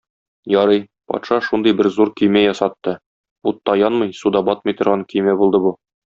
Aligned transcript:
Ярый, 0.59 0.79
патша 1.11 1.37
шундый 1.47 1.75
бер 1.81 1.89
зур 1.97 2.11
көймә 2.21 2.41
ясатты: 2.43 2.93
утта 3.51 3.75
янмый, 3.81 4.15
суда 4.21 4.41
батмый 4.47 4.77
торган 4.79 5.05
көймә 5.13 5.37
булды 5.43 5.61
бу. 5.67 5.75